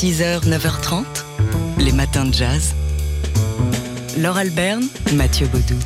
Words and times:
6h, 0.00 0.48
9h30, 0.48 1.04
les 1.78 1.92
matins 1.92 2.24
de 2.24 2.32
jazz. 2.32 2.74
Laure 4.16 4.38
Alberne, 4.38 4.86
Mathieu 5.12 5.46
Baudou. 5.48 5.76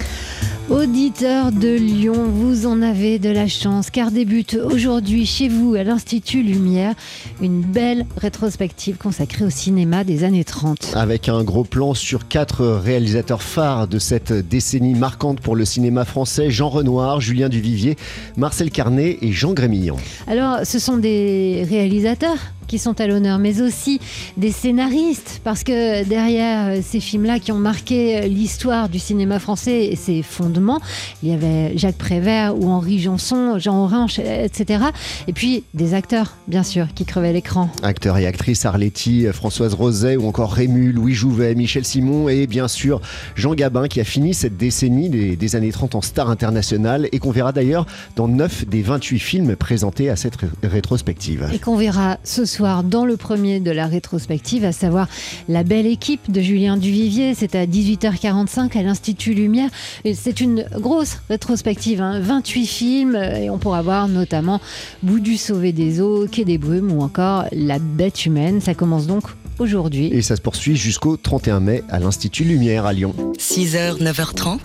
Auditeurs 0.70 1.52
de 1.52 1.74
Lyon, 1.74 2.24
vous 2.30 2.64
en 2.64 2.80
avez 2.80 3.18
de 3.18 3.28
la 3.28 3.48
chance 3.48 3.90
car 3.90 4.10
débute 4.10 4.54
aujourd'hui 4.54 5.26
chez 5.26 5.48
vous 5.48 5.74
à 5.74 5.82
l'Institut 5.82 6.42
Lumière 6.42 6.94
une 7.42 7.60
belle 7.60 8.06
rétrospective 8.16 8.96
consacrée 8.96 9.44
au 9.44 9.50
cinéma 9.50 10.04
des 10.04 10.24
années 10.24 10.42
30. 10.42 10.94
Avec 10.94 11.28
un 11.28 11.44
gros 11.44 11.64
plan 11.64 11.92
sur 11.92 12.28
quatre 12.28 12.64
réalisateurs 12.64 13.42
phares 13.42 13.88
de 13.88 13.98
cette 13.98 14.32
décennie 14.32 14.94
marquante 14.94 15.40
pour 15.40 15.54
le 15.54 15.66
cinéma 15.66 16.06
français, 16.06 16.50
Jean 16.50 16.70
Renoir, 16.70 17.20
Julien 17.20 17.50
Duvivier, 17.50 17.96
Marcel 18.38 18.70
Carnet 18.70 19.18
et 19.20 19.32
Jean 19.32 19.52
Grémillon. 19.52 19.96
Alors 20.26 20.60
ce 20.64 20.78
sont 20.78 20.96
des 20.96 21.66
réalisateurs 21.68 22.38
qui 22.66 22.78
sont 22.78 23.00
à 23.00 23.06
l'honneur, 23.06 23.38
mais 23.38 23.60
aussi 23.60 24.00
des 24.36 24.50
scénaristes, 24.50 25.40
parce 25.44 25.64
que 25.64 26.04
derrière 26.04 26.68
euh, 26.68 26.80
ces 26.82 27.00
films-là 27.00 27.38
qui 27.38 27.52
ont 27.52 27.58
marqué 27.58 28.18
euh, 28.18 28.26
l'histoire 28.26 28.88
du 28.88 28.98
cinéma 28.98 29.38
français 29.38 29.86
et 29.86 29.96
ses 29.96 30.22
fondements, 30.22 30.80
il 31.22 31.30
y 31.30 31.32
avait 31.32 31.76
Jacques 31.76 31.98
Prévert 31.98 32.56
ou 32.56 32.68
Henri 32.68 32.98
Janson, 32.98 33.58
Jean 33.58 33.84
Orange, 33.84 34.18
etc. 34.18 34.84
Et 35.28 35.32
puis 35.32 35.64
des 35.74 35.94
acteurs, 35.94 36.36
bien 36.48 36.62
sûr, 36.62 36.88
qui 36.94 37.04
crevaient 37.04 37.32
l'écran. 37.32 37.70
Acteurs 37.82 38.18
et 38.18 38.26
actrices, 38.26 38.64
Arletty, 38.64 39.26
Françoise 39.32 39.74
Roset 39.74 40.16
ou 40.16 40.26
encore 40.26 40.52
Rému, 40.52 40.92
Louis 40.92 41.14
Jouvet, 41.14 41.54
Michel 41.54 41.84
Simon 41.84 42.28
et 42.28 42.46
bien 42.46 42.68
sûr 42.68 43.00
Jean 43.34 43.54
Gabin 43.54 43.88
qui 43.88 44.00
a 44.00 44.04
fini 44.04 44.34
cette 44.34 44.56
décennie 44.56 45.08
des, 45.08 45.36
des 45.36 45.56
années 45.56 45.72
30 45.72 45.94
en 45.94 46.02
star 46.02 46.30
internationale 46.30 47.08
et 47.12 47.18
qu'on 47.18 47.30
verra 47.30 47.52
d'ailleurs 47.52 47.86
dans 48.16 48.28
9 48.28 48.66
des 48.66 48.82
28 48.82 49.18
films 49.18 49.56
présentés 49.56 50.10
à 50.10 50.16
cette 50.16 50.36
rétrospective. 50.62 51.48
Et 51.52 51.58
qu'on 51.58 51.76
verra 51.76 52.18
ce 52.24 52.44
soir 52.44 52.53
dans 52.60 53.04
le 53.04 53.16
premier 53.16 53.60
de 53.60 53.70
la 53.70 53.86
rétrospective, 53.86 54.64
à 54.64 54.72
savoir 54.72 55.08
La 55.48 55.64
belle 55.64 55.86
équipe 55.86 56.30
de 56.30 56.40
Julien 56.40 56.76
Duvivier. 56.76 57.34
C'est 57.34 57.54
à 57.54 57.66
18h45 57.66 58.78
à 58.78 58.82
l'Institut 58.82 59.34
Lumière. 59.34 59.70
C'est 60.14 60.40
une 60.40 60.64
grosse 60.78 61.18
rétrospective, 61.28 62.00
hein. 62.00 62.20
28 62.20 62.66
films 62.66 63.16
et 63.16 63.50
on 63.50 63.58
pourra 63.58 63.82
voir 63.82 64.08
notamment 64.08 64.60
Bout 65.02 65.20
du 65.20 65.36
sauvé 65.36 65.72
des 65.72 66.00
eaux, 66.00 66.26
Quai 66.30 66.44
des 66.44 66.58
brumes 66.58 66.92
ou 66.92 67.00
encore 67.00 67.44
La 67.52 67.78
bête 67.78 68.24
humaine. 68.24 68.60
Ça 68.60 68.74
commence 68.74 69.06
donc 69.06 69.24
aujourd'hui. 69.58 70.06
Et 70.12 70.22
ça 70.22 70.36
se 70.36 70.40
poursuit 70.40 70.76
jusqu'au 70.76 71.16
31 71.16 71.60
mai 71.60 71.82
à 71.88 71.98
l'Institut 71.98 72.44
Lumière 72.44 72.86
à 72.86 72.92
Lyon. 72.92 73.14
6h, 73.38 74.00
9h30, 74.00 74.58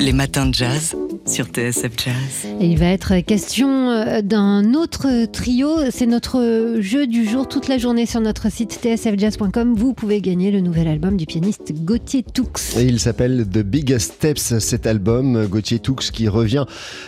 les 0.00 0.12
matins 0.12 0.46
de 0.46 0.54
jazz 0.54 0.96
sur 1.26 1.46
TSF 1.46 1.92
Jazz. 1.96 2.52
Et 2.60 2.66
il 2.66 2.78
va 2.78 2.86
être 2.86 3.18
question 3.20 3.90
euh, 3.90 4.22
d'un 4.22 4.74
autre 4.74 5.26
trio. 5.26 5.70
C'est 5.90 6.06
notre 6.06 6.78
jeu 6.80 7.06
du 7.06 7.28
jour 7.28 7.46
toute 7.48 7.68
la 7.68 7.78
journée 7.78 8.06
sur 8.06 8.20
notre 8.20 8.50
site 8.50 8.78
tsfjazz.com. 8.82 9.74
Vous 9.74 9.92
pouvez 9.92 10.20
gagner 10.20 10.50
le 10.50 10.60
nouvel 10.60 10.88
album 10.88 11.16
du 11.16 11.26
pianiste 11.26 11.72
Gauthier 11.84 12.22
Toux. 12.22 12.48
Et 12.76 12.84
il 12.84 12.98
s'appelle 12.98 13.46
The 13.46 13.58
Biggest 13.58 14.14
Steps, 14.14 14.58
cet 14.58 14.86
album. 14.86 15.46
Gauthier 15.46 15.78
Toux 15.78 15.96
qui 15.96 16.28
revient 16.28 16.64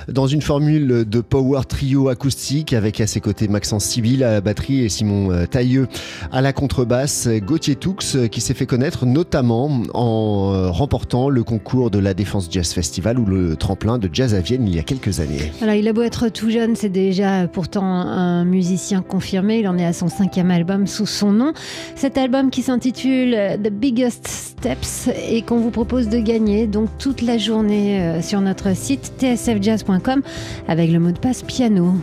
dans 0.08 0.27
une 0.27 0.42
formule 0.42 1.05
de 1.08 1.20
power 1.20 1.62
trio 1.68 2.08
acoustique 2.08 2.72
avec 2.72 3.00
à 3.00 3.06
ses 3.06 3.20
côtés 3.20 3.48
Maxence 3.48 3.84
Sibyl 3.84 4.22
à 4.24 4.33
la 4.33 4.40
batterie 4.40 4.84
et 4.84 4.88
Simon 4.88 5.30
euh, 5.33 5.46
Tailleux 5.46 5.88
à 6.30 6.40
la 6.42 6.52
contrebasse. 6.52 7.28
Gauthier 7.28 7.77
Toux 7.77 7.96
euh, 8.14 8.28
qui 8.28 8.40
s'est 8.40 8.55
fait 8.55 8.66
connaître 8.66 9.06
notamment 9.06 9.83
en 9.94 10.70
remportant 10.70 11.28
le 11.28 11.42
concours 11.42 11.90
de 11.90 11.98
la 11.98 12.14
Défense 12.14 12.48
Jazz 12.50 12.72
Festival 12.72 13.18
ou 13.18 13.24
le 13.24 13.56
tremplin 13.56 13.98
de 14.03 14.11
jazz 14.12 14.34
à 14.34 14.41
Vienne 14.41 14.67
il 14.67 14.75
y 14.75 14.78
a 14.78 14.83
quelques 14.83 15.20
années. 15.20 15.53
Voilà, 15.58 15.77
il 15.77 15.89
a 15.89 15.92
beau 15.92 16.03
être 16.03 16.28
tout 16.28 16.50
jeune, 16.50 16.77
c'est 16.77 16.89
déjà 16.89 17.47
pourtant 17.47 17.84
un 17.84 18.45
musicien 18.45 19.03
confirmé. 19.03 19.61
Il 19.61 19.69
en 19.69 19.78
est 19.78 19.86
à 19.86 19.92
son 19.92 20.08
cinquième 20.08 20.50
album 20.50 20.86
sous 20.86 21.06
son 21.06 21.33
nom. 21.33 21.53
Cet 21.95 22.19
album 22.19 22.50
qui 22.50 22.62
s'intitule 22.62 23.36
The 23.62 23.70
Biggest 23.70 24.27
Steps 24.27 25.08
et 25.28 25.42
qu'on 25.42 25.58
vous 25.58 25.70
propose 25.70 26.08
de 26.08 26.19
gagner 26.19 26.67
donc 26.67 26.89
toute 26.98 27.23
la 27.23 27.39
journée 27.39 28.00
euh, 28.00 28.23
sur 28.23 28.41
notre 28.41 28.77
site 28.77 29.12
tsfjazz.com 29.18 30.23
avec 30.68 30.91
le 30.91 30.98
mot 30.98 31.12
de 31.12 31.18
passe 31.18 31.42
piano. 31.42 31.95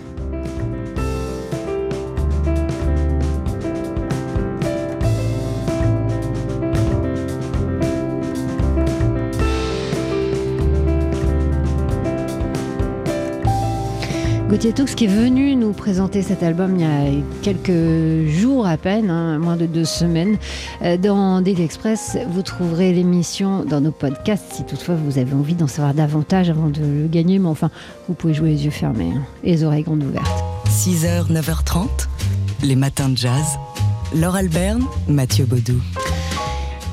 Gauthier 14.49 14.73
Toux 14.73 14.85
qui 14.85 15.05
est 15.05 15.07
venu 15.07 15.55
nous 15.55 15.73
présenter 15.73 16.23
cet 16.23 16.41
album 16.41 16.75
il 16.75 16.81
y 16.81 16.83
a 16.83 17.21
quelques 17.43 18.27
jours 18.27 18.65
à 18.65 18.77
peine, 18.77 19.11
hein, 19.11 19.37
moins 19.37 19.55
de 19.55 19.67
deux 19.67 19.85
semaines. 19.85 20.39
Euh, 20.81 20.97
Dans 20.97 21.39
Daily 21.41 21.61
Express, 21.61 22.17
vous 22.31 22.41
trouverez 22.41 22.91
l'émission 22.91 23.63
dans 23.63 23.79
nos 23.79 23.91
podcasts 23.91 24.53
si 24.53 24.65
toutefois 24.65 24.95
vous 24.95 25.19
avez 25.19 25.33
envie 25.33 25.53
d'en 25.53 25.67
savoir 25.67 25.93
davantage 25.93 26.49
avant 26.49 26.69
de 26.69 26.81
le 26.81 27.07
gagner. 27.07 27.37
Mais 27.37 27.47
enfin, 27.47 27.69
vous 28.07 28.15
pouvez 28.15 28.33
jouer 28.33 28.49
les 28.49 28.65
yeux 28.65 28.71
fermés 28.71 29.11
hein, 29.15 29.21
et 29.43 29.51
les 29.51 29.63
oreilles 29.63 29.83
grandes 29.83 30.03
ouvertes. 30.03 30.43
6h, 30.67 31.31
9h30, 31.31 32.07
les 32.63 32.75
matins 32.75 33.09
de 33.09 33.17
jazz. 33.17 33.45
Laure 34.15 34.35
Alberne, 34.35 34.83
Mathieu 35.07 35.45
Baudou. 35.45 35.79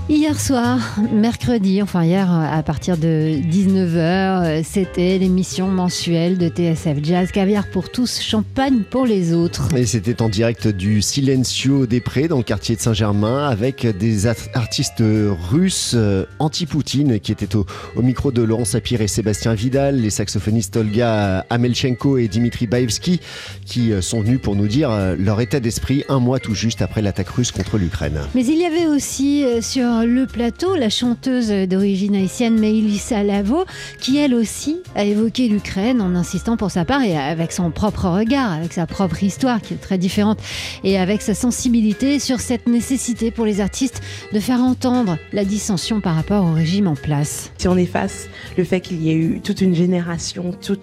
Hier 0.08 0.38
soir, 0.38 0.78
mercredi, 1.12 1.82
enfin 1.82 2.04
hier 2.04 2.30
à 2.30 2.62
partir 2.62 2.96
de 2.96 3.40
19h, 3.50 4.62
c'était 4.62 5.18
l'émission 5.18 5.66
mensuelle 5.66 6.38
de 6.38 6.46
TSF 6.46 6.98
Jazz, 7.02 7.32
caviar 7.32 7.66
pour 7.68 7.90
tous, 7.90 8.20
champagne 8.20 8.84
pour 8.88 9.04
les 9.04 9.34
autres. 9.34 9.74
Et 9.74 9.84
c'était 9.84 10.22
en 10.22 10.28
direct 10.28 10.68
du 10.68 11.02
Silencio 11.02 11.86
des 11.86 12.00
Prés 12.00 12.28
dans 12.28 12.36
le 12.36 12.44
quartier 12.44 12.76
de 12.76 12.80
Saint-Germain 12.80 13.48
avec 13.48 13.84
des 13.84 14.28
artistes 14.28 15.02
russes 15.50 15.94
euh, 15.96 16.24
anti-Poutine 16.38 17.18
qui 17.18 17.32
étaient 17.32 17.56
au, 17.56 17.66
au, 17.96 18.02
micro 18.02 18.30
de 18.30 18.42
Laurent 18.42 18.64
Sapir 18.64 19.00
et 19.00 19.08
Sébastien 19.08 19.54
Vidal, 19.54 19.96
les 19.96 20.10
saxophonistes 20.10 20.76
Olga 20.76 21.44
Amelchenko 21.50 22.18
et 22.18 22.28
Dimitri 22.28 22.68
Baevski 22.68 23.20
qui 23.64 23.92
euh, 23.92 24.00
sont 24.02 24.20
venus 24.20 24.40
pour 24.40 24.54
nous 24.54 24.68
dire 24.68 24.92
euh, 24.92 25.16
leur 25.18 25.40
état 25.40 25.58
d'esprit 25.58 26.04
un 26.08 26.20
mois 26.20 26.38
tout 26.38 26.54
juste 26.54 26.80
après 26.80 27.02
l'attaque 27.02 27.30
russe 27.30 27.50
contre 27.50 27.76
l'Ukraine. 27.76 28.20
Mais 28.36 28.46
il 28.46 28.60
y 28.60 28.64
avait 28.64 28.86
aussi 28.86 29.44
sur 29.62 29.95
le 30.04 30.26
plateau 30.26 30.74
la 30.76 30.90
chanteuse 30.90 31.48
d'origine 31.68 32.16
haïtienne 32.16 32.58
Meilissa 32.58 33.22
Lavo, 33.22 33.64
qui 34.00 34.18
elle 34.18 34.34
aussi 34.34 34.78
a 34.94 35.04
évoqué 35.04 35.48
l'Ukraine 35.48 36.00
en 36.00 36.14
insistant 36.14 36.56
pour 36.56 36.70
sa 36.70 36.84
part 36.84 37.02
et 37.02 37.16
avec 37.16 37.52
son 37.52 37.70
propre 37.70 38.08
regard, 38.08 38.52
avec 38.52 38.72
sa 38.72 38.86
propre 38.86 39.22
histoire 39.22 39.60
qui 39.62 39.74
est 39.74 39.78
très 39.78 39.98
différente 39.98 40.38
et 40.84 40.98
avec 40.98 41.22
sa 41.22 41.34
sensibilité 41.34 42.18
sur 42.18 42.40
cette 42.40 42.66
nécessité 42.66 43.30
pour 43.30 43.46
les 43.46 43.60
artistes 43.60 44.02
de 44.32 44.40
faire 44.40 44.60
entendre 44.60 45.18
la 45.32 45.44
dissension 45.44 46.00
par 46.00 46.16
rapport 46.16 46.44
au 46.44 46.52
régime 46.52 46.88
en 46.88 46.94
place. 46.94 47.52
Si 47.58 47.68
on 47.68 47.76
efface 47.76 48.28
le 48.56 48.64
fait 48.64 48.80
qu'il 48.80 49.02
y 49.02 49.10
ait 49.10 49.14
eu 49.14 49.40
toute 49.40 49.60
une 49.60 49.74
génération, 49.74 50.52
tout 50.60 50.76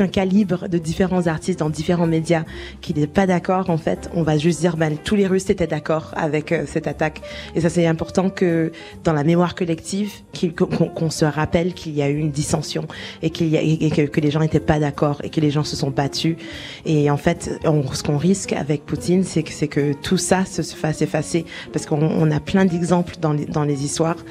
un 0.00 0.08
calibre 0.08 0.68
de 0.68 0.78
différents 0.78 1.26
artistes 1.26 1.60
dans 1.60 1.70
différents 1.70 2.06
médias 2.06 2.44
qui 2.80 2.94
n'étaient 2.94 3.06
pas 3.06 3.26
d'accord, 3.26 3.70
en 3.70 3.78
fait, 3.78 4.10
on 4.14 4.22
va 4.22 4.38
juste 4.38 4.60
dire 4.60 4.76
ben, 4.76 4.96
tous 5.02 5.14
les 5.14 5.26
Russes 5.26 5.50
étaient 5.50 5.66
d'accord 5.66 6.12
avec 6.16 6.52
euh, 6.52 6.64
cette 6.66 6.86
attaque. 6.86 7.20
Et 7.54 7.60
ça, 7.60 7.70
c'est 7.76 7.86
important 7.86 8.30
que 8.30 8.72
dans 9.04 9.12
la 9.12 9.22
mémoire 9.22 9.54
collective, 9.54 10.10
qu'on 10.56 10.88
qu 10.88 11.10
se 11.10 11.26
rappelle 11.26 11.74
qu'il 11.74 11.92
y 11.92 12.00
a 12.00 12.08
eu 12.08 12.16
une 12.16 12.30
dissension 12.30 12.86
et, 13.20 13.28
que, 13.28 14.20
les 14.20 14.30
gens 14.30 14.40
n'étaient 14.40 14.60
pas 14.60 14.78
d'accord 14.78 15.20
et 15.22 15.28
que 15.28 15.42
les 15.42 15.50
gens 15.50 15.62
se 15.62 15.76
sont 15.76 15.90
battus. 15.90 16.36
Et 16.86 17.10
en 17.10 17.18
fait, 17.18 17.50
ce 17.64 18.02
qu'on 18.02 18.16
risque 18.16 18.54
avec 18.54 18.86
Poutine, 18.86 19.24
c'est 19.24 19.42
que, 19.42 19.92
tout 19.92 20.16
ça 20.16 20.46
se 20.46 20.62
fasse 20.62 21.02
effacer 21.02 21.44
parce 21.70 21.84
qu'on 21.84 22.30
a 22.30 22.40
plein 22.40 22.64
d'exemples 22.64 23.16
dans 23.20 23.34
les, 23.34 23.44
dans 23.44 23.64
les 23.64 23.84
histoires 23.84 24.24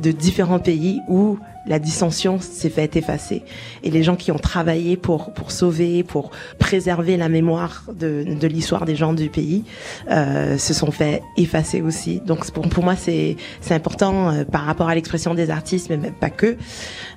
de 0.00 0.12
différents 0.12 0.60
pays 0.60 1.00
où 1.08 1.38
la 1.66 1.78
dissension 1.78 2.40
s'est 2.40 2.70
fait 2.70 2.96
effacer. 2.96 3.42
Et 3.82 3.90
les 3.90 4.02
gens 4.02 4.16
qui 4.16 4.32
ont 4.32 4.38
travaillé 4.38 4.96
pour, 4.96 5.32
pour 5.32 5.50
sauver, 5.50 6.02
pour 6.02 6.30
préserver 6.58 7.16
la 7.16 7.28
mémoire 7.28 7.84
de, 7.98 8.24
de 8.38 8.46
l'histoire 8.46 8.84
des 8.84 8.96
gens 8.96 9.12
du 9.12 9.28
pays, 9.28 9.64
euh, 10.10 10.58
se 10.58 10.74
sont 10.74 10.90
fait 10.90 11.22
effacer 11.36 11.80
aussi. 11.82 12.20
Donc 12.26 12.50
pour, 12.50 12.68
pour 12.68 12.84
moi, 12.84 12.96
c'est 12.96 13.36
important 13.70 14.30
euh, 14.30 14.44
par 14.44 14.64
rapport 14.64 14.88
à 14.88 14.94
l'expression 14.94 15.34
des 15.34 15.50
artistes, 15.50 15.88
mais 15.90 15.96
même 15.96 16.14
pas 16.14 16.30
que, 16.30 16.56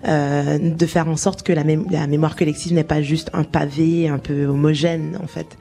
euh, 0.07 0.59
de 0.59 0.85
faire 0.85 1.07
en 1.07 1.17
sorte 1.17 1.43
que 1.43 1.53
la, 1.53 1.63
la 1.63 2.07
mémoire 2.07 2.35
collective 2.35 2.73
n'est 2.73 2.83
pas 2.83 3.01
juste 3.01 3.29
un 3.33 3.43
pavé 3.43 4.07
un 4.07 4.19
peu 4.19 4.45
homogène, 4.45 5.17
en 5.21 5.27
fait. 5.27 5.57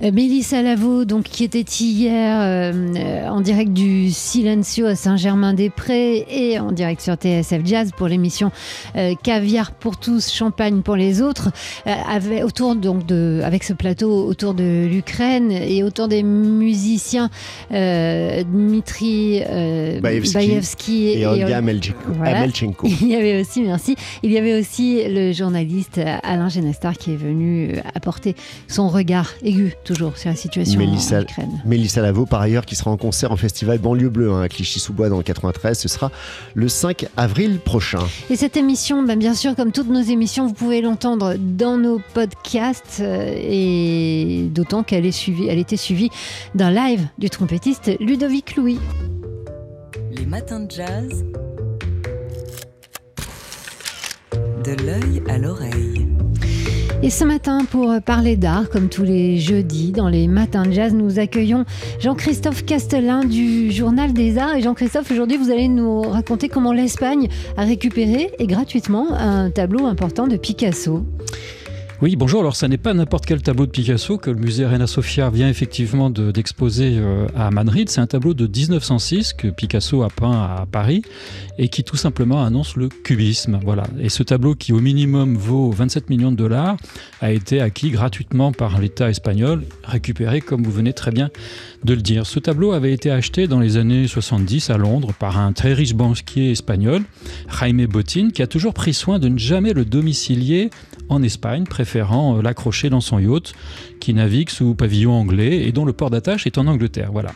Mélissa 0.00 0.62
Lavo, 0.62 1.04
donc, 1.04 1.24
qui 1.24 1.44
était 1.44 1.60
hier 1.60 2.72
en 3.30 3.40
direct 3.40 3.72
du 3.72 4.10
Silencio 4.10 4.86
à 4.86 4.94
Saint-Germain-des-Prés 4.94 6.26
et 6.28 6.58
en 6.58 6.72
direct 6.72 7.00
sur 7.00 7.14
TSF 7.14 7.60
Jazz 7.64 7.90
pour 7.96 8.08
l'émission 8.12 8.52
Caviar 9.22 9.72
pour 9.72 9.96
tous, 9.96 10.30
champagne 10.32 10.82
pour 10.82 10.96
les 10.96 11.22
autres, 11.22 11.50
avec, 11.86 12.44
autour 12.44 12.76
donc 12.76 13.06
de, 13.06 13.40
avec 13.44 13.64
ce 13.64 13.72
plateau 13.72 14.26
autour 14.26 14.54
de 14.54 14.86
l'Ukraine 14.86 15.50
et 15.50 15.82
autour 15.82 16.08
des 16.08 16.22
musiciens 16.22 17.30
Dmitri 17.70 19.42
Baevski 20.00 21.08
et, 21.08 21.26
Olga 21.26 21.60
Melchenko. 21.60 22.88
Il 23.00 23.08
y 23.08 23.16
avait 23.16 23.40
aussi, 23.40 23.62
merci, 23.62 23.96
il 24.22 24.30
y 24.30 24.38
avait 24.38 24.58
aussi 24.58 25.02
le 25.08 25.32
journaliste 25.32 26.00
Alain 26.22 26.48
Genestar 26.48 26.94
qui 26.94 27.12
est 27.12 27.16
venu 27.16 27.76
apporter 27.94 28.36
son 28.68 28.88
regard 28.88 29.30
aigu 29.42 29.74
toujours 29.84 30.16
sur 30.16 30.30
la 30.30 30.36
situation 30.36 30.78
Mélissa, 30.78 31.18
en 31.18 31.22
Ukraine. 31.22 31.62
Mélissa 31.64 32.02
Lavo, 32.02 32.26
par 32.26 32.40
ailleurs, 32.40 32.66
qui 32.66 32.76
sera 32.76 32.90
en 32.90 32.96
concert 32.96 33.32
en 33.32 33.36
festival 33.36 33.78
Banlieue 33.78 34.08
Bleue 34.08 34.32
hein, 34.32 34.42
à 34.42 34.48
Clichy-sous-Bois 34.48 35.08
dans 35.08 35.18
le 35.18 35.22
93. 35.22 35.78
Ce 35.78 35.88
sera 35.88 36.10
le 36.54 36.68
5 36.68 37.06
avril 37.16 37.58
prochain. 37.58 38.01
Et 38.30 38.36
cette 38.36 38.56
émission, 38.56 39.02
ben, 39.02 39.18
bien 39.18 39.34
sûr, 39.34 39.54
comme 39.54 39.72
toutes 39.72 39.88
nos 39.88 40.02
émissions, 40.02 40.46
vous 40.46 40.54
pouvez 40.54 40.80
l'entendre 40.80 41.34
dans 41.38 41.76
nos 41.76 42.00
podcasts 42.14 42.98
euh, 43.00 43.34
et 43.36 44.48
d'autant 44.50 44.82
qu'elle 44.82 45.06
est 45.06 45.12
suivie, 45.12 45.46
elle 45.48 45.58
était 45.58 45.76
suivie 45.76 46.10
d'un 46.54 46.70
live 46.70 47.06
du 47.18 47.30
trompettiste 47.30 47.90
Ludovic 48.00 48.56
Louis. 48.56 48.78
Les 50.10 50.26
matins 50.26 50.60
de 50.60 50.70
jazz. 50.70 51.24
De 54.64 54.72
l'œil 54.84 55.22
à 55.28 55.38
l'oreille. 55.38 56.11
Et 57.04 57.10
ce 57.10 57.24
matin, 57.24 57.64
pour 57.68 57.92
parler 58.06 58.36
d'art, 58.36 58.70
comme 58.70 58.88
tous 58.88 59.02
les 59.02 59.36
jeudis, 59.36 59.90
dans 59.90 60.08
les 60.08 60.28
matins 60.28 60.62
de 60.62 60.70
jazz, 60.70 60.94
nous 60.94 61.18
accueillons 61.18 61.64
Jean-Christophe 61.98 62.64
Castelin 62.64 63.24
du 63.24 63.72
Journal 63.72 64.12
des 64.12 64.38
Arts. 64.38 64.54
Et 64.54 64.62
Jean-Christophe, 64.62 65.10
aujourd'hui, 65.10 65.36
vous 65.36 65.50
allez 65.50 65.66
nous 65.66 66.02
raconter 66.02 66.48
comment 66.48 66.72
l'Espagne 66.72 67.26
a 67.56 67.64
récupéré, 67.64 68.30
et 68.38 68.46
gratuitement, 68.46 69.08
un 69.14 69.50
tableau 69.50 69.86
important 69.86 70.28
de 70.28 70.36
Picasso. 70.36 71.04
Oui, 72.02 72.16
bonjour. 72.16 72.40
Alors, 72.40 72.56
ça 72.56 72.66
n'est 72.66 72.78
pas 72.78 72.94
n'importe 72.94 73.26
quel 73.26 73.42
tableau 73.42 73.64
de 73.64 73.70
Picasso 73.70 74.18
que 74.18 74.28
le 74.28 74.36
musée 74.36 74.66
Reina 74.66 74.88
Sofia 74.88 75.30
vient 75.30 75.48
effectivement 75.48 76.10
d'exposer 76.10 76.96
euh, 76.96 77.28
à 77.36 77.52
Madrid. 77.52 77.88
C'est 77.88 78.00
un 78.00 78.08
tableau 78.08 78.34
de 78.34 78.48
1906 78.48 79.34
que 79.34 79.46
Picasso 79.46 80.02
a 80.02 80.08
peint 80.08 80.32
à 80.32 80.66
Paris 80.66 81.02
et 81.58 81.68
qui 81.68 81.84
tout 81.84 81.94
simplement 81.94 82.42
annonce 82.42 82.74
le 82.74 82.88
cubisme. 82.88 83.60
Voilà. 83.62 83.84
Et 84.00 84.08
ce 84.08 84.24
tableau, 84.24 84.56
qui 84.56 84.72
au 84.72 84.80
minimum 84.80 85.36
vaut 85.36 85.70
27 85.70 86.10
millions 86.10 86.32
de 86.32 86.36
dollars, 86.36 86.76
a 87.20 87.30
été 87.30 87.60
acquis 87.60 87.90
gratuitement 87.90 88.50
par 88.50 88.80
l'État 88.80 89.08
espagnol, 89.08 89.62
récupéré, 89.84 90.40
comme 90.40 90.64
vous 90.64 90.72
venez 90.72 90.94
très 90.94 91.12
bien 91.12 91.30
de 91.84 91.94
le 91.94 92.02
dire. 92.02 92.26
Ce 92.26 92.40
tableau 92.40 92.72
avait 92.72 92.92
été 92.92 93.12
acheté 93.12 93.46
dans 93.46 93.60
les 93.60 93.76
années 93.76 94.08
70 94.08 94.70
à 94.70 94.76
Londres 94.76 95.12
par 95.16 95.38
un 95.38 95.52
très 95.52 95.72
riche 95.72 95.94
banquier 95.94 96.50
espagnol, 96.50 97.02
Jaime 97.60 97.86
Botin, 97.86 98.30
qui 98.30 98.42
a 98.42 98.48
toujours 98.48 98.74
pris 98.74 98.92
soin 98.92 99.20
de 99.20 99.28
ne 99.28 99.38
jamais 99.38 99.72
le 99.72 99.84
domicilier 99.84 100.70
en 101.12 101.22
Espagne, 101.22 101.64
préférant 101.64 102.38
euh, 102.38 102.42
l'accrocher 102.42 102.90
dans 102.90 103.00
son 103.00 103.18
yacht 103.18 103.54
qui 104.00 104.14
navigue 104.14 104.50
sous 104.50 104.74
pavillon 104.74 105.12
anglais 105.12 105.66
et 105.66 105.72
dont 105.72 105.84
le 105.84 105.92
port 105.92 106.10
d'attache 106.10 106.46
est 106.46 106.58
en 106.58 106.66
Angleterre. 106.66 107.10
Voilà. 107.12 107.32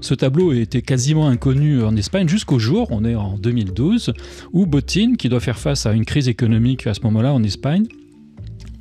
Ce 0.00 0.14
tableau 0.14 0.52
était 0.52 0.82
quasiment 0.82 1.28
inconnu 1.28 1.82
en 1.82 1.96
Espagne 1.96 2.28
jusqu'au 2.28 2.58
jour, 2.58 2.88
on 2.90 3.04
est 3.04 3.14
en 3.14 3.36
2012, 3.38 4.12
où 4.52 4.66
Botin, 4.66 5.14
qui 5.16 5.28
doit 5.28 5.40
faire 5.40 5.58
face 5.58 5.86
à 5.86 5.92
une 5.92 6.04
crise 6.04 6.28
économique 6.28 6.86
à 6.86 6.94
ce 6.94 7.00
moment-là 7.02 7.32
en 7.32 7.42
Espagne, 7.42 7.86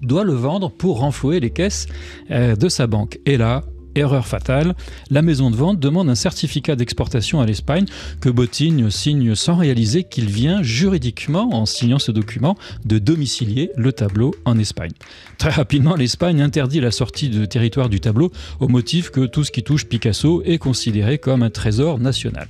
doit 0.02 0.24
le 0.24 0.34
vendre 0.34 0.72
pour 0.72 1.00
renflouer 1.00 1.40
les 1.40 1.50
caisses 1.50 1.88
euh, 2.32 2.56
de 2.56 2.70
sa 2.70 2.88
banque. 2.88 3.20
Et 3.26 3.38
là, 3.38 3.64
Erreur 3.96 4.28
fatale, 4.28 4.76
la 5.10 5.22
maison 5.22 5.52
de 5.52 5.56
vente 5.56 5.80
demande 5.80 6.10
un 6.10 6.16
certificat 6.16 6.76
d'exportation 6.76 7.42
à 7.42 7.46
l'Espagne 7.46 7.86
que 8.22 8.30
Botigne 8.30 8.90
signe 8.90 9.36
sans 9.36 9.56
réaliser 9.56 10.04
qu'il 10.04 10.30
vient 10.30 10.62
juridiquement, 10.62 11.50
en 11.54 11.66
signant 11.66 12.00
ce 12.00 12.12
document, 12.12 12.56
de 12.86 13.00
domicilier 13.00 13.72
le 13.76 13.92
tableau 13.92 14.34
en 14.46 14.58
Espagne. 14.60 14.92
Très 15.38 15.50
rapidement, 15.50 15.96
l'Espagne 15.96 16.42
interdit 16.42 16.80
la 16.80 16.92
sortie 16.92 17.30
de 17.30 17.46
territoire 17.46 17.90
du 17.90 18.00
tableau 18.00 18.32
au 18.60 18.68
motif 18.68 19.10
que 19.10 19.26
tout 19.26 19.44
ce 19.44 19.52
qui 19.52 19.64
touche 19.64 19.86
Picasso 19.86 20.44
est 20.46 20.60
considéré 20.60 21.18
comme 21.18 21.44
un 21.44 21.50
trésor 21.50 22.00
national. 22.00 22.48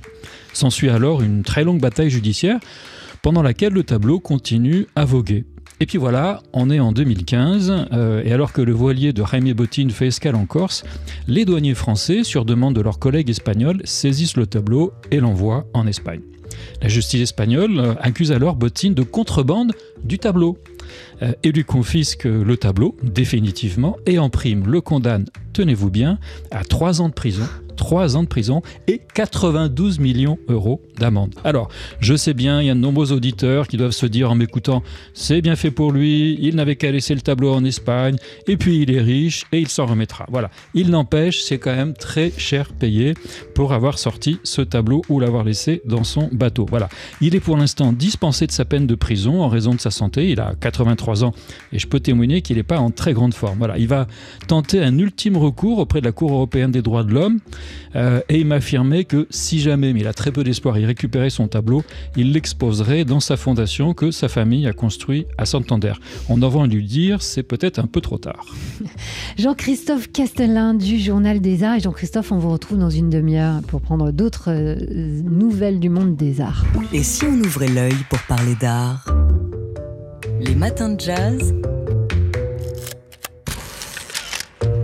S'ensuit 0.52 0.90
alors 0.90 1.22
une 1.22 1.42
très 1.42 1.64
longue 1.64 1.80
bataille 1.80 2.10
judiciaire 2.10 2.58
pendant 3.22 3.42
laquelle 3.42 3.72
le 3.72 3.84
tableau 3.84 4.20
continue 4.20 4.86
à 4.96 5.04
voguer. 5.04 5.44
Et 5.82 5.86
puis 5.86 5.96
voilà, 5.96 6.42
on 6.52 6.68
est 6.68 6.78
en 6.78 6.92
2015, 6.92 7.86
euh, 7.92 8.22
et 8.22 8.34
alors 8.34 8.52
que 8.52 8.60
le 8.60 8.72
voilier 8.72 9.14
de 9.14 9.24
Jaime 9.24 9.50
Botin 9.54 9.88
fait 9.88 10.08
escale 10.08 10.36
en 10.36 10.44
Corse, 10.44 10.84
les 11.26 11.46
douaniers 11.46 11.74
français, 11.74 12.22
sur 12.22 12.44
demande 12.44 12.74
de 12.74 12.82
leurs 12.82 12.98
collègues 12.98 13.30
espagnols, 13.30 13.80
saisissent 13.84 14.36
le 14.36 14.46
tableau 14.46 14.92
et 15.10 15.20
l'envoient 15.20 15.66
en 15.72 15.86
Espagne. 15.86 16.20
La 16.82 16.88
justice 16.88 17.22
espagnole 17.22 17.78
euh, 17.78 17.94
accuse 17.98 18.30
alors 18.30 18.56
Botin 18.56 18.90
de 18.90 19.02
contrebande 19.02 19.72
du 20.04 20.18
tableau 20.18 20.58
euh, 21.22 21.32
et 21.44 21.50
lui 21.50 21.64
confisque 21.64 22.24
le 22.24 22.56
tableau 22.58 22.94
définitivement 23.02 23.96
et 24.04 24.18
en 24.18 24.28
prime 24.28 24.66
le 24.66 24.82
condamne, 24.82 25.24
tenez-vous 25.54 25.90
bien, 25.90 26.18
à 26.50 26.62
trois 26.62 27.00
ans 27.00 27.08
de 27.08 27.14
prison 27.14 27.48
3 27.80 28.14
ans 28.18 28.22
de 28.22 28.28
prison 28.28 28.60
et 28.88 29.00
92 29.14 30.00
millions 30.00 30.38
d'euros 30.46 30.82
d'amende. 30.98 31.34
Alors, 31.44 31.70
je 31.98 32.14
sais 32.14 32.34
bien, 32.34 32.60
il 32.60 32.66
y 32.66 32.70
a 32.70 32.74
de 32.74 32.78
nombreux 32.78 33.10
auditeurs 33.10 33.66
qui 33.66 33.78
doivent 33.78 33.92
se 33.92 34.04
dire 34.04 34.30
en 34.30 34.34
m'écoutant, 34.34 34.82
c'est 35.14 35.40
bien 35.40 35.56
fait 35.56 35.70
pour 35.70 35.90
lui, 35.90 36.38
il 36.42 36.56
n'avait 36.56 36.76
qu'à 36.76 36.92
laisser 36.92 37.14
le 37.14 37.22
tableau 37.22 37.54
en 37.54 37.64
Espagne, 37.64 38.16
et 38.46 38.58
puis 38.58 38.82
il 38.82 38.90
est 38.90 39.00
riche 39.00 39.46
et 39.50 39.60
il 39.60 39.68
s'en 39.68 39.86
remettra. 39.86 40.26
Voilà. 40.28 40.50
Il 40.74 40.90
n'empêche, 40.90 41.42
c'est 41.42 41.56
quand 41.56 41.74
même 41.74 41.94
très 41.94 42.32
cher 42.36 42.68
payé 42.74 43.14
pour 43.54 43.72
avoir 43.72 43.98
sorti 43.98 44.38
ce 44.44 44.60
tableau 44.60 45.00
ou 45.08 45.18
l'avoir 45.18 45.44
laissé 45.44 45.80
dans 45.86 46.04
son 46.04 46.28
bateau. 46.32 46.66
Voilà. 46.68 46.90
Il 47.22 47.34
est 47.34 47.40
pour 47.40 47.56
l'instant 47.56 47.94
dispensé 47.94 48.46
de 48.46 48.52
sa 48.52 48.66
peine 48.66 48.86
de 48.86 48.94
prison 48.94 49.40
en 49.40 49.48
raison 49.48 49.74
de 49.74 49.80
sa 49.80 49.90
santé. 49.90 50.28
Il 50.28 50.40
a 50.40 50.52
83 50.60 51.24
ans 51.24 51.32
et 51.72 51.78
je 51.78 51.86
peux 51.86 52.00
témoigner 52.00 52.42
qu'il 52.42 52.58
n'est 52.58 52.62
pas 52.62 52.78
en 52.78 52.90
très 52.90 53.14
grande 53.14 53.32
forme. 53.32 53.56
Voilà. 53.56 53.78
Il 53.78 53.88
va 53.88 54.06
tenter 54.48 54.80
un 54.80 54.98
ultime 54.98 55.38
recours 55.38 55.78
auprès 55.78 56.00
de 56.00 56.04
la 56.04 56.12
Cour 56.12 56.32
européenne 56.32 56.70
des 56.70 56.82
droits 56.82 57.04
de 57.04 57.14
l'homme 57.14 57.40
euh, 57.96 58.20
et 58.28 58.38
il 58.38 58.46
m'a 58.46 58.56
affirmé 58.56 59.04
que 59.04 59.26
si 59.30 59.60
jamais, 59.60 59.92
mais 59.92 60.00
il 60.00 60.06
a 60.06 60.12
très 60.12 60.32
peu 60.32 60.44
d'espoir, 60.44 60.78
il 60.78 60.84
récupérait 60.84 61.30
son 61.30 61.48
tableau, 61.48 61.82
il 62.16 62.32
l'exposerait 62.32 63.04
dans 63.04 63.20
sa 63.20 63.36
fondation 63.36 63.94
que 63.94 64.10
sa 64.10 64.28
famille 64.28 64.66
a 64.66 64.72
construit 64.72 65.26
à 65.38 65.46
Santander. 65.46 65.94
On 66.28 66.42
a 66.42 66.50
lui 66.66 66.84
dire, 66.84 67.22
c'est 67.22 67.42
peut-être 67.42 67.78
un 67.78 67.86
peu 67.86 68.00
trop 68.00 68.18
tard. 68.18 68.46
Jean-Christophe 69.38 70.10
Castellin 70.12 70.74
du 70.74 70.98
Journal 70.98 71.40
des 71.40 71.62
Arts. 71.62 71.76
Et 71.76 71.80
Jean-Christophe, 71.80 72.32
on 72.32 72.38
vous 72.38 72.50
retrouve 72.50 72.78
dans 72.78 72.90
une 72.90 73.10
demi-heure 73.10 73.60
pour 73.62 73.80
prendre 73.80 74.10
d'autres 74.10 74.50
euh, 74.50 75.22
nouvelles 75.22 75.80
du 75.80 75.88
monde 75.88 76.16
des 76.16 76.40
arts. 76.40 76.64
Et 76.92 77.02
si 77.02 77.24
on 77.24 77.38
ouvrait 77.40 77.68
l'œil 77.68 77.96
pour 78.08 78.18
parler 78.20 78.54
d'art? 78.60 79.04
Les 80.40 80.54
matins 80.54 80.90
de 80.90 81.00
jazz 81.00 81.54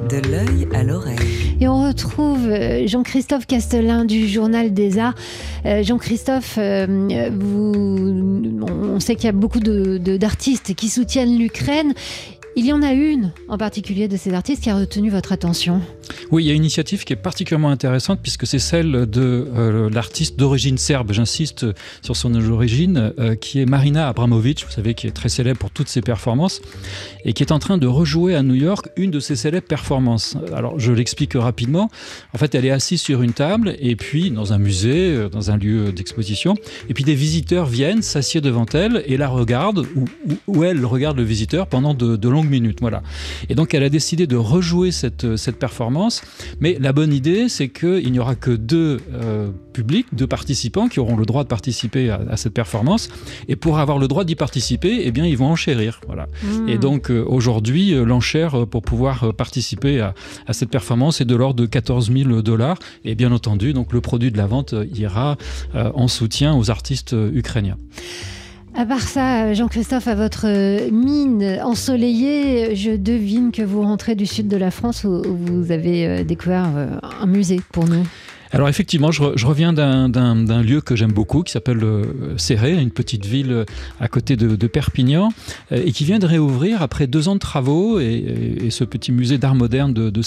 de 0.07 0.17
l'œil 0.29 0.69
à 0.73 0.83
l'oreille. 0.83 1.57
Et 1.61 1.69
on 1.69 1.87
retrouve 1.87 2.49
euh, 2.49 2.87
Jean-Christophe 2.87 3.47
Castelin 3.47 4.05
du 4.05 4.29
Journal 4.29 4.73
des 4.73 4.99
Arts. 4.99 5.15
Euh, 5.65 5.83
Jean-Christophe, 5.83 6.57
euh, 6.59 7.31
on 8.63 9.01
sait 9.01 9.17
qu'il 9.17 9.25
y 9.25 9.29
a 9.29 9.33
beaucoup 9.33 9.61
d'artistes 9.61 10.75
qui 10.75 10.89
soutiennent 10.89 11.37
l'Ukraine. 11.37 11.95
Il 12.57 12.67
y 12.67 12.73
en 12.73 12.83
a 12.83 12.93
une 12.93 13.33
en 13.49 13.59
particulier 13.59 14.09
de 14.09 14.17
ces 14.17 14.33
artistes 14.33 14.63
qui 14.63 14.71
a 14.71 14.77
retenu 14.77 15.11
votre 15.11 15.33
attention. 15.33 15.81
Oui, 16.33 16.45
il 16.45 16.49
y 16.49 16.51
a 16.51 16.55
une 16.55 16.63
initiative 16.63 17.05
qui 17.05 17.13
est 17.13 17.17
particulièrement 17.17 17.71
intéressante 17.71 18.19
puisque 18.21 18.47
c'est 18.47 18.59
celle 18.59 19.07
de 19.07 19.49
euh, 19.55 19.89
l'artiste 19.91 20.37
d'origine 20.37 20.77
serbe, 20.77 21.13
j'insiste 21.13 21.67
sur 22.03 22.17
son 22.17 22.35
origine, 22.51 23.13
euh, 23.21 23.37
qui 23.37 23.61
est 23.61 23.67
Marina 23.67 24.09
Abramovic, 24.09 24.65
vous 24.67 24.73
savez, 24.73 24.95
qui 24.95 25.07
est 25.07 25.13
très 25.13 25.29
célèbre 25.29 25.59
pour 25.59 25.71
toutes 25.71 25.89
ses 25.89 26.01
performances 26.01 26.61
et 27.25 27.33
qui 27.33 27.45
est 27.45 27.53
en 27.53 27.61
train 27.61 27.79
de 27.79 27.87
rejouer 27.87 28.35
à 28.35 28.43
New 28.43 28.55
York 28.55 28.89
une 28.97 29.13
de 29.13 29.21
ses 29.21 29.37
célèbres 29.37 29.69
performances. 29.69 30.37
Alors, 30.55 30.79
je 30.81 30.93
l'explique 30.93 31.35
rapidement. 31.35 31.91
En 32.35 32.39
fait, 32.39 32.55
elle 32.55 32.65
est 32.65 32.71
assise 32.71 33.01
sur 33.01 33.23
une 33.23 33.33
table 33.33 33.77
et 33.79 33.95
puis 33.95 34.31
dans 34.33 34.53
un 34.53 34.59
musée, 34.59 35.15
euh, 35.15 35.29
dans 35.29 35.53
un 35.53 35.57
lieu 35.57 35.93
d'exposition, 35.93 36.55
et 36.89 36.95
puis 36.95 37.05
des 37.05 37.15
visiteurs 37.15 37.67
viennent, 37.67 38.03
s'assiedent 38.03 38.45
devant 38.45 38.67
elle 38.75 39.05
et 39.07 39.17
la 39.17 39.29
regardent, 39.29 39.87
ou, 40.49 40.65
elle 40.65 40.85
regarde 40.85 41.17
le 41.17 41.23
visiteur 41.23 41.69
pendant 41.69 41.95
de, 41.95 42.29
longues 42.29 42.51
minutes. 42.51 42.79
Voilà. 42.81 43.03
Et 43.49 43.55
donc 43.55 43.75
elle 43.75 43.85
a 43.85 43.89
décidé 43.89 44.27
de 44.27 44.37
rejouer 44.37 44.91
cette 44.91 45.57
performance. 45.59 46.16
Mais 46.61 46.77
la 46.81 46.93
bonne 46.93 47.13
idée, 47.13 47.49
c'est 47.49 47.69
qu'il 47.69 48.11
n'y 48.11 48.19
aura 48.19 48.35
que 48.35 48.51
deux 48.51 49.01
euh, 49.13 49.51
publics, 49.73 50.07
deux 50.13 50.27
participants 50.27 50.89
qui 50.89 51.01
auront 51.01 51.17
le 51.17 51.27
droit 51.27 51.43
de 51.45 51.49
participer 51.49 52.11
à, 52.11 52.37
cette 52.37 52.55
performance. 52.55 53.09
Et 53.49 53.57
pour 53.57 53.79
avoir 53.79 53.99
le 53.99 54.09
droit 54.09 54.25
d'y 54.25 54.35
participer, 54.35 55.03
eh 55.05 55.11
bien, 55.13 55.27
ils 55.27 55.37
vont 55.37 55.49
enchérir. 55.49 56.01
Voilà. 56.07 56.27
Hmm. 56.43 56.69
Et 56.69 56.79
donc 56.79 57.11
euh, 57.11 57.25
aujourd'hui, 57.27 57.95
euh, 57.95 58.05
l'enchère 58.05 58.67
pour 58.67 58.83
pouvoir 58.83 59.35
participer 59.35 60.01
à, 60.01 60.15
à, 60.47 60.53
cette 60.53 60.71
performance 60.71 61.21
est 61.21 61.25
de 61.25 61.37
l'ordre 61.37 61.61
de 61.61 61.67
14 61.67 62.13
000 62.13 62.43
dollars. 62.43 62.79
Et 63.05 63.15
bien 63.15 63.33
entendu, 63.33 63.73
donc 63.73 63.93
le 63.93 64.01
produit 64.01 64.31
de 64.31 64.39
la 64.39 64.47
vente 64.47 64.75
ira 64.95 65.37
en 65.75 66.09
soutien 66.09 66.57
aux 66.57 66.71
artistes 66.71 67.15
ukrainiens. 67.33 67.77
À 68.79 68.85
part 68.85 69.01
ça, 69.01 69.55
Jean-Christophe, 69.55 70.07
à 70.07 70.15
votre 70.15 70.47
mine 70.91 71.61
ensoleillée, 71.63 72.77
je 72.77 72.91
devine 72.91 73.51
que 73.51 73.63
vous 73.63 73.81
rentrez 73.81 74.15
du 74.15 74.27
sud 74.27 74.49
de 74.49 74.57
la 74.59 74.71
France 74.71 75.05
où 75.05 75.23
vous 75.25 75.73
avez 75.73 76.07
euh, 76.07 76.25
découvert 76.25 76.69
euh, 76.77 76.89
un 77.23 77.27
musée 77.27 77.63
pour 77.73 77.87
nous. 77.87 78.05
Alors 78.53 78.69
effectivement, 78.69 79.11
je, 79.11 79.47
reviens 79.47 79.73
d'un 79.73 80.63
lieu 80.63 80.81
que 80.81 80.95
j'aime 80.97 81.13
beaucoup 81.13 81.43
qui 81.43 81.53
s'appelle 81.53 81.83
euh, 81.83 82.37
Serré, 82.37 82.81
une 82.81 82.91
petite 82.91 83.27
ville 83.27 83.53
euh, 83.53 83.65
à 84.01 84.09
côté 84.09 84.37
de, 84.37 84.67
Perpignan, 84.67 85.31
euh, 85.73 85.83
et 85.85 85.93
qui 85.93 86.05
vient 86.05 86.19
de 86.19 86.27
réouvrir 86.27 86.83
après 86.83 87.07
deux 87.07 87.29
ans 87.29 87.35
de 87.35 87.41
travaux. 87.41 87.99
Et, 88.01 88.69
ce 88.71 88.85
petit 88.85 89.13
musée 89.13 89.39
d'art 89.39 89.55
moderne 89.55 89.95
de, 89.95 90.11
de 90.11 90.23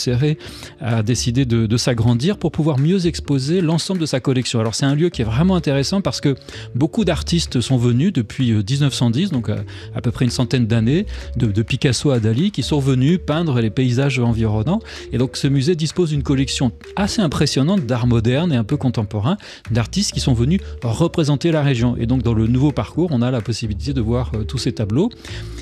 a 0.81 1.03
décidé 1.03 1.45
de, 1.45 1.77
s'agrandir 1.77 2.37
pour 2.37 2.51
pouvoir 2.51 2.79
mieux 2.79 3.05
exposer 3.05 3.61
l'ensemble 3.61 3.99
de 3.99 4.05
sa 4.05 4.19
collection. 4.19 4.59
Alors 4.59 4.75
c'est 4.75 4.85
un 4.85 4.95
lieu 4.95 5.09
qui 5.09 5.21
est 5.21 5.25
vraiment 5.25 5.55
intéressant 5.55 6.01
parce 6.01 6.19
que 6.19 6.35
beaucoup 6.73 7.05
d'artistes 7.05 7.61
sont 7.61 7.77
venus 7.77 8.11
depuis 8.11 8.53
1910, 8.53 9.31
donc 9.31 9.49
à, 9.49 10.01
peu 10.01 10.11
près 10.11 10.25
une 10.25 10.31
centaine 10.31 10.67
d'années, 10.67 11.05
de, 11.35 11.47
de 11.47 11.61
Picasso 11.61 12.11
à 12.11 12.19
Dali, 12.19 12.51
qui 12.51 12.63
sont 12.63 12.79
venus 12.79 13.19
peindre 13.23 13.59
les 13.59 13.69
paysages 13.69 14.19
environnants. 14.19 14.79
Et 15.11 15.17
donc 15.17 15.37
ce 15.37 15.47
musée 15.47 15.75
dispose 15.75 16.09
d'une 16.09 16.23
collection 16.23 16.71
assez 16.95 17.21
impressionnante 17.21 17.85
d'art 17.85 18.07
moderne 18.09 18.51
et 18.51 18.57
un 18.57 18.65
peu 18.65 18.75
contemporain 18.75 19.37
d'artistes 19.71 20.11
qui 20.11 20.19
sont 20.19 20.33
venus 20.33 20.59
représenter 20.83 21.51
la 21.51 21.61
région. 21.61 21.95
Et 21.97 22.05
donc 22.05 22.23
dans 22.23 22.33
le 22.33 22.47
nouveau 22.47 22.71
parcours, 22.71 23.09
on 23.11 23.21
a 23.21 23.31
la 23.31 23.41
possibilité 23.41 23.93
de 23.93 24.01
voir 24.01 24.31
euh, 24.33 24.43
tous 24.43 24.57
ces 24.57 24.73
tableaux. 24.73 25.09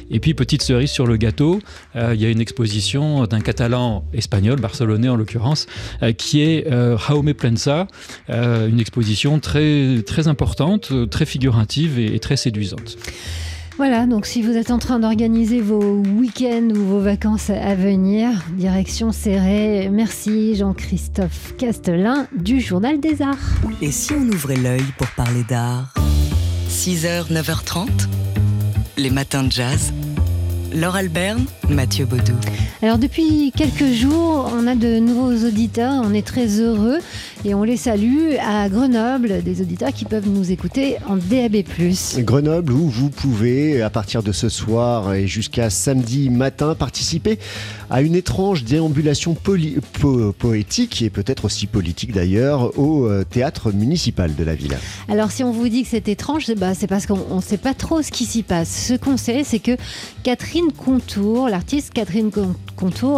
Et 0.10 0.20
puis 0.20 0.34
petite 0.34 0.62
cerise 0.62 0.90
sur 0.90 1.06
le 1.06 1.18
gâteau, 1.18 1.60
euh, 1.96 2.16
il 2.16 2.22
y 2.22 2.26
a 2.26 2.30
une 2.30 2.42
exposition 2.42 3.26
d'un 3.26 3.42
catalan 3.42 4.06
espagnol, 4.14 4.60
barcelonais 4.60 5.10
en 5.10 5.16
l'occurrence, 5.16 5.68
euh, 6.02 6.14
qui 6.14 6.42
est 6.42 6.68
Jaume 7.08 7.34
Plensa, 7.34 7.88
une 8.30 8.80
exposition 8.80 9.40
très, 9.40 10.02
très 10.06 10.28
importante, 10.28 10.92
très 11.10 11.26
figurative 11.26 12.00
et 12.00 12.20
très 12.20 12.38
séduisante. 12.38 12.98
Voilà, 13.78 14.08
donc 14.08 14.26
si 14.26 14.42
vous 14.42 14.58
êtes 14.58 14.72
en 14.72 14.80
train 14.80 14.98
d'organiser 14.98 15.62
vos 15.62 16.02
week-ends 16.02 16.70
ou 16.72 16.84
vos 16.84 17.00
vacances 17.00 17.52
à 17.52 17.76
venir, 17.76 18.32
direction 18.54 19.12
serrée. 19.12 19.88
Merci 19.92 20.56
Jean-Christophe 20.56 21.56
Castelin 21.60 22.26
du 22.36 22.60
Journal 22.60 23.00
des 23.00 23.22
Arts. 23.22 23.38
Et 23.84 23.92
si 23.92 24.14
on 24.14 24.28
ouvrait 24.30 24.56
l'œil 24.56 24.84
pour 24.98 25.06
parler 25.10 25.44
d'art? 25.48 25.94
6h, 26.72 27.32
9h30, 27.32 27.88
les 28.98 29.12
matins 29.12 29.44
de 29.44 29.52
jazz. 29.52 29.94
Laure 30.74 30.96
Alberne, 30.96 31.46
Mathieu 31.70 32.06
Baudou. 32.06 32.34
Alors 32.84 33.00
depuis 33.00 33.52
quelques 33.58 33.92
jours, 33.92 34.52
on 34.54 34.68
a 34.68 34.76
de 34.76 35.00
nouveaux 35.00 35.48
auditeurs, 35.48 36.00
on 36.06 36.14
est 36.14 36.26
très 36.26 36.60
heureux 36.60 37.00
et 37.44 37.56
on 37.56 37.64
les 37.64 37.76
salue 37.76 38.36
à 38.40 38.70
Grenoble, 38.70 39.42
des 39.42 39.62
auditeurs 39.62 39.92
qui 39.92 40.06
peuvent 40.06 40.30
nous 40.30 40.52
écouter 40.52 40.98
en 41.08 41.16
DAB+. 41.16 41.64
Grenoble 42.20 42.74
où 42.74 42.88
vous 42.88 43.10
pouvez, 43.10 43.82
à 43.82 43.90
partir 43.90 44.22
de 44.22 44.32
ce 44.32 44.48
soir 44.48 45.16
et 45.16 45.26
jusqu'à 45.26 45.72
samedi 45.72 46.30
matin, 46.30 46.76
participer 46.76 47.40
à 47.90 48.04
une 48.04 48.14
étrange 48.14 48.64
déambulation 48.64 49.36
poétique 50.38 51.02
et 51.02 51.10
peut-être 51.10 51.46
aussi 51.46 51.66
politique 51.66 52.12
d'ailleurs 52.12 52.78
au 52.78 53.06
euh, 53.06 53.24
théâtre 53.24 53.72
municipal 53.72 54.36
de 54.36 54.44
la 54.44 54.54
ville. 54.54 54.78
Alors 55.10 55.32
si 55.32 55.44
on 55.44 55.52
vous 55.52 55.68
dit 55.68 55.82
que 55.82 55.90
c'est 55.90 56.10
étrange, 56.10 56.54
bah, 56.56 56.76
c'est 56.76 56.88
parce 56.88 57.08
qu'on 57.08 57.38
ne 57.38 57.42
sait 57.42 57.58
pas 57.58 57.74
trop 57.74 58.04
ce 58.04 58.12
qui 58.12 58.26
s'y 58.26 58.44
passe. 58.44 58.88
Ce 58.90 58.94
qu'on 58.94 59.18
sait, 59.18 59.44
c'est 59.44 59.60
que 59.60 59.78
Catherine 60.22 60.72
Contour, 60.78 61.50
l'artiste 61.50 61.92
Catherine 61.94 62.30
Contour, 62.30 62.54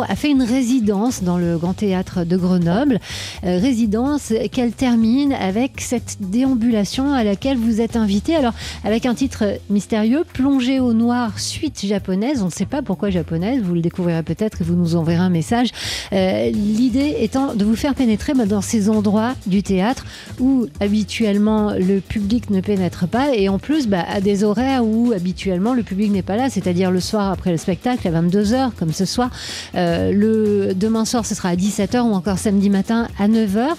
a 0.08 0.16
fait 0.16 0.32
une 0.32 0.44
résidence 0.44 1.24
dans 1.24 1.38
le 1.38 1.58
Grand 1.58 1.74
Théâtre 1.74 2.24
de 2.24 2.38
Grenoble. 2.38 3.00
Euh, 3.44 3.60
résidence 3.60 4.34
qu'elle 4.52 4.72
termine 4.72 5.34
avec 5.34 5.82
cette 5.82 6.18
déambulation 6.20 7.14
à 7.14 7.24
laquelle 7.24 7.58
vous 7.58 7.82
êtes 7.82 7.96
invité. 7.96 8.36
Alors, 8.36 8.54
avec 8.84 9.06
un 9.06 9.16
titre 9.16 9.46
mystérieux, 9.70 10.24
Plongée 10.34 10.80
au 10.80 10.94
noir, 10.94 11.40
suite 11.40 11.86
japonaise. 11.86 12.42
On 12.42 12.46
ne 12.46 12.52
sait 12.52 12.66
pas 12.66 12.82
pourquoi 12.82 13.10
japonaise, 13.10 13.62
vous 13.62 13.74
le 13.74 13.82
découvrirez 13.82 14.24
peut-être 14.24 14.62
et 14.62 14.64
vous 14.64 14.76
nous 14.76 14.96
enverrez 14.96 15.20
un 15.20 15.30
message. 15.30 15.70
Euh, 16.14 16.50
l'idée 16.50 17.18
étant 17.20 17.54
de 17.54 17.66
vous 17.66 17.76
faire 17.76 17.96
pénétrer 17.96 18.34
bah, 18.34 18.46
dans 18.46 18.62
ces 18.62 18.90
endroits 18.90 19.34
du 19.46 19.64
théâtre 19.64 20.06
où 20.40 20.68
habituellement 20.80 21.74
le 21.74 22.00
public 22.00 22.50
ne 22.50 22.62
pénètre 22.62 23.08
pas 23.08 23.36
et 23.36 23.50
en 23.50 23.60
plus 23.60 23.88
bah, 23.88 24.06
à 24.08 24.22
des 24.22 24.44
horaires 24.44 24.86
où 24.86 25.12
habituellement 25.14 25.74
le 25.74 25.84
public 25.84 26.12
n'est 26.12 26.22
pas 26.22 26.38
là, 26.38 26.50
c'est-à-dire 26.50 26.92
le 26.92 27.00
soir 27.00 27.32
après 27.32 27.52
le 27.52 27.58
spectacle 27.58 28.08
à 28.08 28.12
22h 28.12 28.72
comme 28.78 28.94
ce 28.94 29.06
soir. 29.06 29.30
Euh, 29.76 30.12
le 30.12 30.74
demain 30.74 31.06
soir 31.06 31.26
ce 31.26 31.36
sera 31.36 31.50
à 31.50 31.56
17h 31.56 32.02
ou 32.02 32.14
encore 32.14 32.38
samedi 32.38 32.70
matin 32.70 33.08
à 33.18 33.28
9h. 33.28 33.70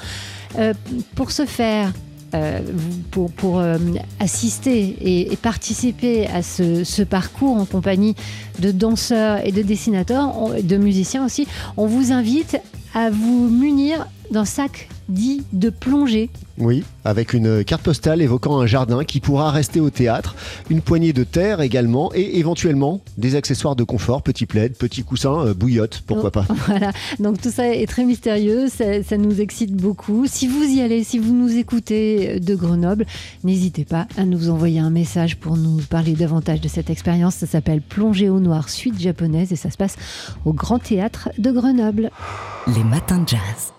Euh, 0.59 0.75
pour 1.15 1.31
ce 1.31 1.45
faire, 1.47 1.93
euh, 2.35 2.61
pour, 3.11 3.62
assister 4.19 4.97
et, 5.00 5.37
participer 5.37 6.27
à 6.27 6.43
ce, 6.43 7.03
parcours 7.03 7.57
en 7.57 7.65
compagnie 7.65 8.15
de 8.59 8.71
danseurs 8.71 9.45
et 9.45 9.53
de 9.53 9.62
dessinateurs, 9.62 10.33
de 10.62 10.77
musiciens 10.77 11.25
aussi, 11.25 11.47
on 11.77 11.87
vous 11.87 12.12
invite 12.12 12.61
à 12.95 13.11
vous 13.11 13.49
munir 13.49 14.07
d'un 14.31 14.45
sac 14.45 14.89
dit 15.09 15.43
de 15.53 15.71
plongée 15.71 16.31
oui, 16.61 16.85
avec 17.07 17.33
une 17.33 17.65
carte 17.65 17.83
postale 17.83 18.21
évoquant 18.21 18.61
un 18.61 18.67
jardin 18.67 19.03
qui 19.05 19.21
pourra 19.21 19.51
rester 19.51 19.81
au 19.81 19.89
théâtre, 19.89 20.37
une 20.69 20.83
poignée 20.83 21.15
de 21.15 21.25
terre 21.25 21.63
également 21.63 22.13
et 22.15 22.39
éventuellement 22.39 23.01
des 23.17 23.35
accessoires 23.35 23.77
de 23.77 23.83
confort, 23.83 24.21
petit 24.21 24.45
plaid, 24.45 24.77
petit 24.77 25.03
coussin, 25.03 25.47
euh, 25.47 25.55
bouillotte, 25.55 26.03
pourquoi 26.07 26.31
pas. 26.31 26.47
Voilà, 26.67 26.93
donc 27.19 27.41
tout 27.41 27.51
ça 27.51 27.67
est 27.67 27.87
très 27.87 28.05
mystérieux, 28.05 28.69
ça, 28.69 29.17
nous 29.17 29.41
excite 29.41 29.75
beaucoup. 29.75 30.27
Si 30.27 30.47
vous 30.47 30.63
y 30.63 30.83
allez, 30.83 31.03
si 31.03 31.19
vous 31.19 31.33
nous 31.33 31.57
écoutez 31.57 32.39
de 32.39 32.55
Grenoble, 32.55 33.07
n'hésitez 33.43 33.87
pas 33.87 34.07
à 34.19 34.25
nous 34.25 34.51
envoyer 34.51 34.81
un 34.81 34.91
message 34.91 35.37
pour 35.37 35.57
nous 35.57 35.79
parler 35.89 36.13
davantage 36.13 36.61
de 36.61 36.69
cette 36.69 36.91
expérience. 36.91 37.37
Ça 37.37 37.47
s'appelle 37.47 37.81
Plonger 37.81 38.29
au 38.29 38.39
noir, 38.39 38.69
suite 38.69 39.01
japonaise 39.01 39.51
et 39.53 39.57
ça 39.57 39.71
se 39.71 39.79
passe 39.79 39.97
au 40.45 40.53
Grand 40.53 40.79
Théâtre 40.79 41.31
de 41.39 41.51
Grenoble. 41.51 42.11
Les 42.67 42.85
matins 42.85 43.19
de 43.19 43.29
jazz. 43.29 43.73